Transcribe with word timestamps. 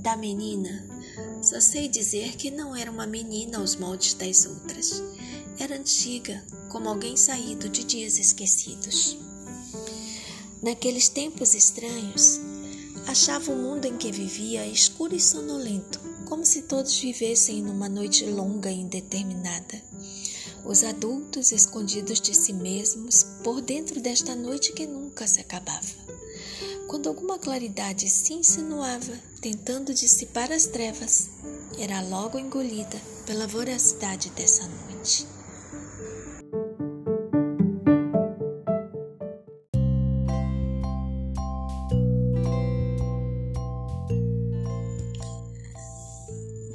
Da 0.00 0.16
menina, 0.16 0.82
só 1.42 1.60
sei 1.60 1.86
dizer 1.86 2.34
que 2.36 2.50
não 2.50 2.74
era 2.74 2.90
uma 2.90 3.06
menina 3.06 3.58
aos 3.58 3.76
moldes 3.76 4.14
das 4.14 4.46
outras. 4.46 5.02
Era 5.58 5.76
antiga, 5.76 6.42
como 6.70 6.88
alguém 6.88 7.18
saído 7.18 7.68
de 7.68 7.84
dias 7.84 8.18
esquecidos. 8.18 9.18
Naqueles 10.62 11.10
tempos 11.10 11.54
estranhos, 11.54 12.40
achava 13.06 13.52
o 13.52 13.56
mundo 13.56 13.84
em 13.84 13.98
que 13.98 14.10
vivia 14.10 14.66
escuro 14.66 15.14
e 15.14 15.20
sonolento, 15.20 16.00
como 16.24 16.46
se 16.46 16.62
todos 16.62 16.98
vivessem 16.98 17.60
numa 17.60 17.88
noite 17.88 18.24
longa 18.24 18.70
e 18.70 18.80
indeterminada. 18.80 19.82
Os 20.64 20.82
adultos 20.82 21.52
escondidos 21.52 22.22
de 22.22 22.34
si 22.34 22.54
mesmos 22.54 23.26
por 23.44 23.60
dentro 23.60 24.00
desta 24.00 24.34
noite 24.34 24.72
que 24.72 24.86
nunca 24.86 24.99
se 25.26 25.40
acabava. 25.40 25.86
Quando 26.88 27.08
alguma 27.08 27.38
claridade 27.38 28.08
se 28.08 28.32
insinuava, 28.32 29.12
tentando 29.40 29.94
dissipar 29.94 30.50
as 30.50 30.66
trevas, 30.66 31.30
era 31.78 32.00
logo 32.02 32.38
engolida 32.38 33.00
pela 33.26 33.46
voracidade 33.46 34.30
dessa 34.30 34.66
noite. 34.66 35.26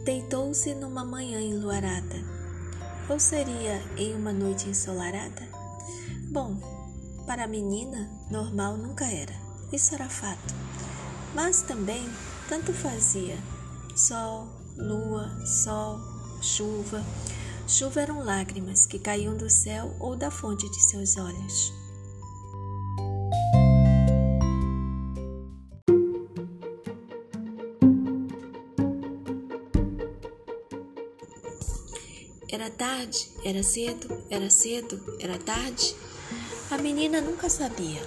Deitou-se 0.06 0.74
numa 0.76 1.04
manhã 1.04 1.42
enluarada. 1.42 2.24
Ou 3.10 3.20
seria 3.20 3.84
em 3.98 4.16
uma 4.16 4.32
noite 4.32 4.70
ensolarada? 4.70 5.44
Bom, 6.32 6.75
para 7.26 7.44
a 7.44 7.48
menina, 7.48 8.10
normal 8.30 8.78
nunca 8.78 9.06
era. 9.06 9.34
Isso 9.74 9.94
era 9.94 10.08
fato. 10.08 10.54
Mas 11.34 11.62
também 11.62 12.08
tanto 12.48 12.72
fazia. 12.72 13.38
Sol, 13.96 14.48
lua, 14.78 15.30
sol, 15.46 16.00
chuva. 16.42 17.04
Chuva 17.68 18.02
eram 18.02 18.24
lágrimas 18.24 18.86
que 18.86 19.00
caíam 19.00 19.36
do 19.36 19.50
céu 19.50 19.96
ou 20.00 20.16
da 20.16 20.30
fonte 20.30 20.70
de 20.70 20.82
seus 20.82 21.18
olhos. 21.18 21.74
Era 32.48 32.70
tarde, 32.70 33.30
era 33.44 33.64
cedo, 33.64 34.24
era 34.30 34.50
cedo, 34.50 35.18
era 35.20 35.38
tarde. 35.38 35.96
A 36.72 36.78
menina 36.80 37.22
nunca 37.22 37.48
sabia. 37.48 38.02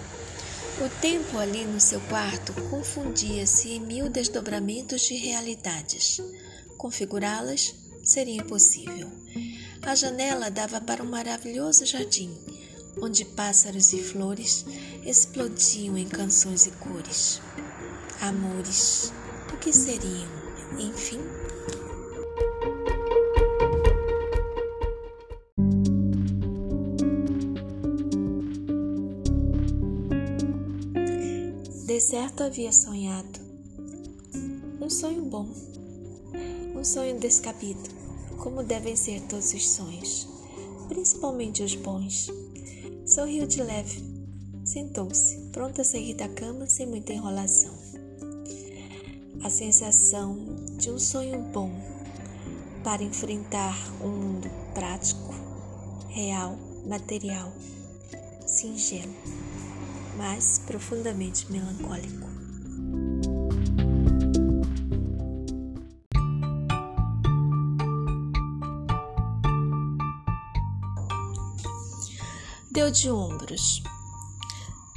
O 0.84 1.00
tempo 1.00 1.38
ali 1.38 1.64
no 1.64 1.80
seu 1.80 2.00
quarto 2.02 2.52
confundia-se 2.70 3.70
em 3.70 3.80
mil 3.80 4.08
desdobramentos 4.08 5.02
de 5.02 5.14
realidades. 5.14 6.20
Configurá-las 6.76 7.74
seria 8.02 8.40
impossível. 8.40 9.08
A 9.82 9.94
janela 9.94 10.50
dava 10.50 10.80
para 10.80 11.02
um 11.02 11.08
maravilhoso 11.08 11.86
jardim, 11.86 12.36
onde 13.00 13.24
pássaros 13.24 13.92
e 13.92 14.02
flores 14.02 14.64
explodiam 15.04 15.96
em 15.96 16.06
canções 16.06 16.66
e 16.66 16.70
cores. 16.72 17.40
Amores, 18.20 19.12
o 19.52 19.56
que 19.56 19.72
seriam, 19.72 20.28
enfim? 20.78 21.20
De 31.88 32.02
certo 32.02 32.42
havia 32.42 32.70
sonhado. 32.70 33.40
Um 34.78 34.90
sonho 34.90 35.24
bom. 35.24 35.48
Um 36.76 36.84
sonho 36.84 37.18
descabido, 37.18 37.80
como 38.36 38.62
devem 38.62 38.94
ser 38.94 39.22
todos 39.22 39.54
os 39.54 39.70
sonhos, 39.70 40.28
principalmente 40.86 41.62
os 41.62 41.74
bons. 41.76 42.30
Sorriu 43.06 43.46
de 43.46 43.62
leve, 43.62 44.04
sentou-se, 44.66 45.38
pronta 45.50 45.80
a 45.80 45.84
sair 45.84 46.12
da 46.12 46.28
cama 46.28 46.66
sem 46.66 46.86
muita 46.86 47.14
enrolação. 47.14 47.72
A 49.42 49.48
sensação 49.48 50.36
de 50.76 50.90
um 50.90 50.98
sonho 50.98 51.40
bom 51.40 51.70
para 52.84 53.02
enfrentar 53.02 53.74
um 54.02 54.10
mundo 54.10 54.50
prático, 54.74 55.32
real, 56.10 56.54
material, 56.86 57.50
singelo 58.46 59.14
mas 60.18 60.58
profundamente 60.66 61.50
melancólico. 61.50 62.26
Deu 72.72 72.90
de 72.90 73.10
ombros. 73.10 73.82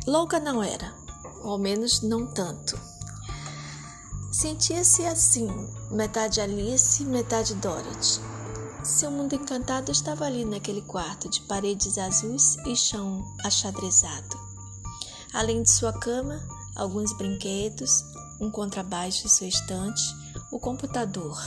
Louca 0.08 0.40
não 0.40 0.64
era, 0.64 0.94
ou 1.44 1.52
ao 1.52 1.60
menos 1.60 2.02
não 2.02 2.34
tanto. 2.34 2.78
Sentia-se 4.32 5.06
assim, 5.06 5.48
metade 5.92 6.42
Alice, 6.42 7.04
metade 7.06 7.54
Dorothy. 7.56 8.20
Seu 8.84 9.12
mundo 9.12 9.36
encantado 9.36 9.92
estava 9.92 10.26
ali 10.26 10.44
naquele 10.44 10.82
quarto 10.82 11.30
de 11.30 11.42
paredes 11.42 12.00
azuis 12.00 12.58
e 12.66 12.76
chão 12.76 13.24
achadrezado. 13.44 14.51
Além 15.34 15.64
de 15.64 15.72
sua 15.72 15.94
cama, 15.94 16.42
alguns 16.76 17.16
brinquedos, 17.18 18.04
um 18.40 18.52
contrabaixo 18.52 19.26
em 19.26 19.30
sua 19.30 19.48
estante, 19.48 20.02
o 20.52 20.60
computador, 20.60 21.38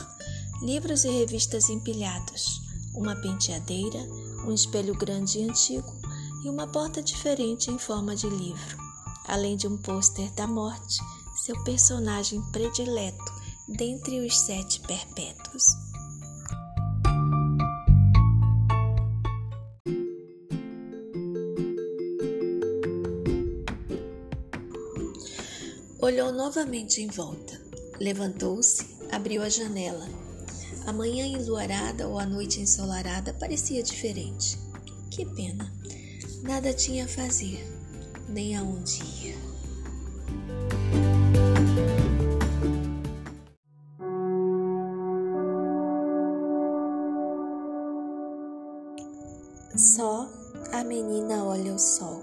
livros 0.62 1.04
e 1.04 1.08
revistas 1.10 1.68
empilhados, 1.68 2.62
uma 2.94 3.14
penteadeira, 3.16 3.98
um 4.46 4.52
espelho 4.52 4.94
grande 4.94 5.38
e 5.38 5.44
antigo 5.44 5.92
e 6.44 6.48
uma 6.48 6.66
porta 6.66 7.02
diferente 7.02 7.70
em 7.70 7.78
forma 7.78 8.16
de 8.16 8.28
livro, 8.28 8.78
além 9.26 9.56
de 9.56 9.66
um 9.66 9.76
pôster 9.76 10.30
da 10.32 10.46
morte, 10.46 10.98
seu 11.36 11.62
personagem 11.64 12.40
predileto 12.52 13.32
dentre 13.68 14.26
os 14.26 14.38
sete 14.38 14.80
perpétuos. 14.80 15.83
Olhou 26.14 26.30
novamente 26.30 27.02
em 27.02 27.08
volta. 27.08 27.60
Levantou-se, 27.98 28.86
abriu 29.10 29.42
a 29.42 29.48
janela. 29.48 30.06
A 30.86 30.92
manhã 30.92 31.26
enluarada 31.26 32.06
ou 32.06 32.20
a 32.20 32.24
noite 32.24 32.60
ensolarada 32.60 33.34
parecia 33.34 33.82
diferente. 33.82 34.56
Que 35.10 35.26
pena. 35.26 35.68
Nada 36.44 36.72
tinha 36.72 37.06
a 37.06 37.08
fazer, 37.08 37.66
nem 38.28 38.56
aonde 38.56 39.02
ir. 39.02 39.36
Só 49.76 50.30
a 50.72 50.84
menina 50.84 51.42
olha 51.42 51.74
o 51.74 51.78
sol. 51.80 52.22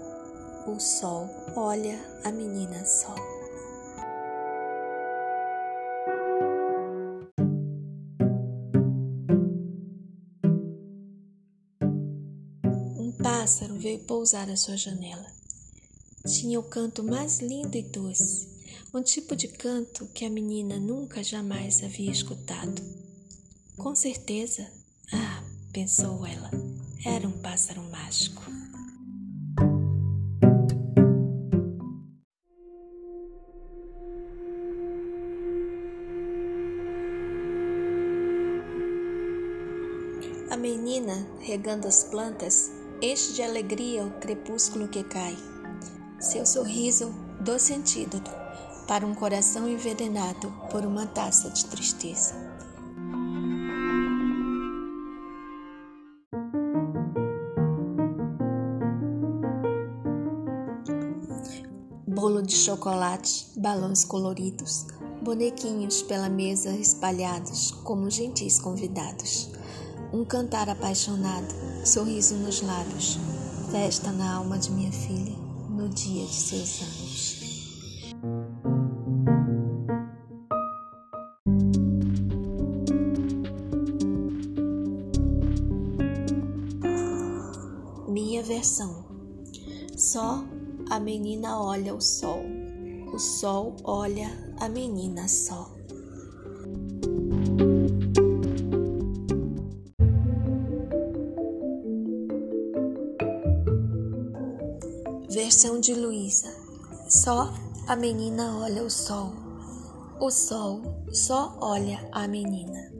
O 0.66 0.80
sol 0.80 1.28
olha 1.54 2.02
a 2.24 2.32
menina 2.32 2.86
sol. 2.86 3.31
Pássaro 13.42 13.74
veio 13.74 13.98
pousar 13.98 14.48
à 14.48 14.56
sua 14.56 14.76
janela. 14.76 15.26
Tinha 16.24 16.60
o 16.60 16.62
canto 16.62 17.02
mais 17.02 17.40
lindo 17.40 17.76
e 17.76 17.82
doce, 17.82 18.46
um 18.94 19.02
tipo 19.02 19.34
de 19.34 19.48
canto 19.48 20.06
que 20.14 20.24
a 20.24 20.30
menina 20.30 20.78
nunca 20.78 21.24
jamais 21.24 21.82
havia 21.82 22.12
escutado. 22.12 22.80
Com 23.76 23.96
certeza, 23.96 24.64
ah, 25.12 25.42
pensou 25.72 26.24
ela, 26.24 26.52
era 27.04 27.26
um 27.26 27.32
pássaro 27.32 27.82
mágico. 27.90 28.44
A 40.48 40.56
menina, 40.56 41.26
regando 41.40 41.88
as 41.88 42.04
plantas, 42.04 42.81
enche 43.02 43.32
de 43.32 43.42
alegria 43.42 44.04
o 44.04 44.12
crepúsculo 44.20 44.86
que 44.86 45.02
cai. 45.02 45.36
Seu 46.20 46.46
sorriso, 46.46 47.12
doce 47.40 47.74
antídoto 47.74 48.30
para 48.86 49.04
um 49.04 49.12
coração 49.12 49.68
envenenado 49.68 50.52
por 50.70 50.86
uma 50.86 51.04
taça 51.04 51.50
de 51.50 51.66
tristeza. 51.66 52.32
Bolo 62.06 62.40
de 62.40 62.54
chocolate, 62.54 63.48
balões 63.56 64.04
coloridos, 64.04 64.86
Bonequinhos 65.22 66.02
pela 66.02 66.28
mesa 66.28 66.70
espalhados 66.70 67.70
como 67.84 68.10
gentis 68.10 68.58
convidados. 68.58 69.50
Um 70.12 70.26
cantar 70.26 70.68
apaixonado, 70.68 71.54
sorriso 71.86 72.34
nos 72.34 72.60
lábios, 72.60 73.18
festa 73.70 74.12
na 74.12 74.34
alma 74.34 74.58
de 74.58 74.70
minha 74.70 74.92
filha 74.92 75.34
no 75.70 75.88
dia 75.88 76.26
de 76.26 76.34
seus 76.34 76.82
anos. 76.82 78.12
Minha 88.06 88.42
versão. 88.42 89.06
Só 89.96 90.44
a 90.90 91.00
menina 91.00 91.58
olha 91.58 91.94
o 91.94 92.02
sol, 92.02 92.42
o 93.14 93.18
sol 93.18 93.76
olha 93.82 94.28
a 94.60 94.68
menina 94.68 95.26
só. 95.26 95.81
Versão 105.62 105.78
de 105.78 105.94
Luísa. 105.94 106.52
Só 107.08 107.54
a 107.86 107.94
menina 107.94 108.58
olha 108.58 108.82
o 108.82 108.90
sol, 108.90 109.32
o 110.18 110.28
sol 110.28 110.82
só 111.12 111.56
olha 111.60 112.04
a 112.10 112.26
menina. 112.26 112.90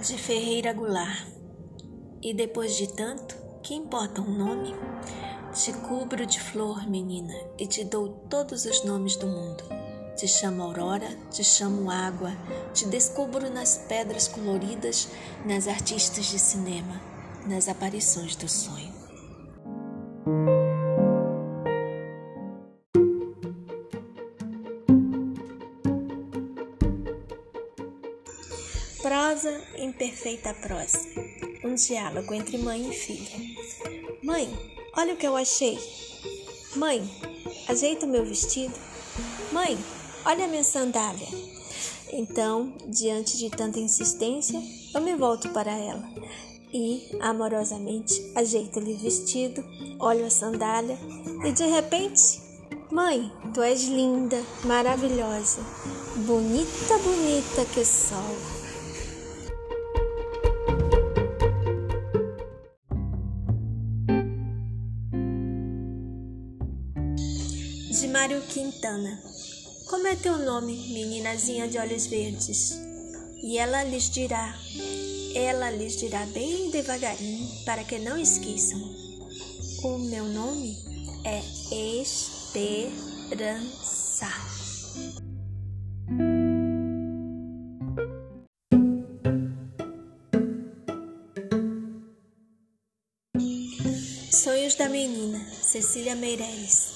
De 0.00 0.16
Ferreira 0.16 0.72
Goulart. 0.72 1.26
E 2.22 2.32
depois 2.32 2.74
de 2.74 2.86
tanto, 2.86 3.36
que 3.62 3.74
importa 3.74 4.22
um 4.22 4.34
nome? 4.34 4.74
Te 5.52 5.74
cubro 5.74 6.24
de 6.24 6.40
flor, 6.40 6.88
menina, 6.88 7.34
e 7.58 7.66
te 7.66 7.84
dou 7.84 8.08
todos 8.30 8.64
os 8.64 8.82
nomes 8.82 9.14
do 9.16 9.26
mundo. 9.26 9.62
Te 10.16 10.28
chamo 10.28 10.62
aurora, 10.62 11.08
te 11.32 11.42
chamo 11.42 11.90
água, 11.90 12.30
te 12.72 12.86
descubro 12.86 13.50
nas 13.50 13.78
pedras 13.88 14.28
coloridas, 14.28 15.08
nas 15.44 15.66
artistas 15.66 16.26
de 16.26 16.38
cinema, 16.38 17.00
nas 17.48 17.68
aparições 17.68 18.36
do 18.36 18.48
sonho. 18.48 18.94
Prosa 29.02 29.60
em 29.74 29.92
perfeita 29.92 30.54
prosa. 30.54 30.98
Um 31.64 31.74
diálogo 31.74 32.32
entre 32.32 32.56
mãe 32.56 32.88
e 32.88 32.92
filha. 32.92 33.36
Mãe, 34.22 34.48
olha 34.96 35.14
o 35.14 35.16
que 35.16 35.26
eu 35.26 35.36
achei. 35.36 35.76
Mãe, 36.76 37.02
ajeita 37.68 38.06
o 38.06 38.08
meu 38.08 38.24
vestido. 38.24 38.74
Mãe, 39.52 39.76
Olha 40.26 40.46
a 40.46 40.48
minha 40.48 40.64
sandália. 40.64 41.28
Então, 42.10 42.72
diante 42.86 43.36
de 43.36 43.50
tanta 43.50 43.78
insistência, 43.78 44.58
eu 44.94 45.00
me 45.02 45.14
volto 45.16 45.50
para 45.50 45.70
ela 45.70 46.02
e, 46.72 47.02
amorosamente, 47.20 48.32
ajeito-lhe 48.34 48.94
o 48.94 48.98
vestido, 48.98 49.62
olho 50.00 50.24
a 50.24 50.30
sandália 50.30 50.98
e 51.44 51.52
de 51.52 51.66
repente, 51.66 52.40
mãe, 52.90 53.30
tu 53.52 53.60
és 53.60 53.84
linda, 53.84 54.42
maravilhosa, 54.64 55.60
bonita, 56.26 56.98
bonita 56.98 57.64
que 57.74 57.84
sol. 57.84 58.34
De 67.90 68.08
Mário 68.08 68.40
Quintana 68.42 69.34
como 69.86 70.06
é 70.06 70.16
teu 70.16 70.38
nome, 70.38 70.76
meninazinha 70.92 71.68
de 71.68 71.78
olhos 71.78 72.06
verdes? 72.06 72.78
E 73.42 73.58
ela 73.58 73.84
lhes 73.84 74.08
dirá, 74.10 74.58
ela 75.34 75.70
lhes 75.70 75.96
dirá 75.98 76.24
bem 76.26 76.70
devagarinho, 76.70 77.64
para 77.64 77.84
que 77.84 77.98
não 77.98 78.16
esqueçam. 78.16 78.80
O 79.82 79.98
meu 79.98 80.24
nome 80.24 80.76
é 81.24 81.42
Esperança. 82.00 82.74
Sonhos 94.30 94.74
da 94.74 94.88
menina, 94.88 95.44
Cecília 95.62 96.14
Meireles. 96.14 96.93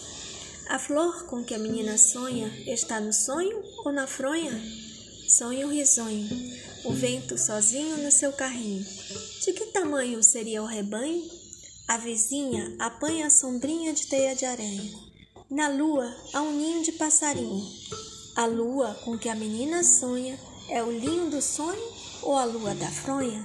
A 0.69 0.79
flor 0.79 1.25
com 1.25 1.43
que 1.43 1.55
a 1.55 1.59
menina 1.59 1.97
sonha 1.97 2.53
está 2.67 3.01
no 3.01 3.11
sonho 3.11 3.63
ou 3.87 3.91
na 3.91 4.07
fronha? 4.07 4.53
Sonho 5.27 5.69
risonho, 5.69 6.29
o 6.85 6.93
vento 6.93 7.39
sozinho 7.39 7.97
no 7.97 8.13
seu 8.13 8.35
carrinho. 8.35 8.85
De 9.43 9.55
que 9.55 9.65
tamanho 9.73 10.23
seria 10.23 10.63
o 10.63 10.67
rebanho? 10.67 11.27
A 11.89 11.97
vizinha 11.97 12.77
apanha 12.79 13.29
a 13.29 13.31
sombrinha 13.31 13.95
de 13.95 14.09
teia 14.09 14.37
de 14.37 14.45
aranha. 14.45 14.93
Na 15.51 15.69
lua 15.69 16.15
há 16.35 16.43
um 16.43 16.53
ninho 16.53 16.85
de 16.85 16.93
passarinho. 16.93 17.67
A 18.37 18.45
lua 18.45 18.93
com 19.07 19.17
que 19.17 19.31
a 19.31 19.35
menina 19.35 19.83
sonha 19.83 20.39
é 20.69 20.83
o 20.83 20.93
linho 20.93 21.31
do 21.31 21.41
sonho 21.41 21.93
ou 22.23 22.37
a 22.37 22.45
lua 22.45 22.75
da 22.75 22.91
fronha? 22.91 23.43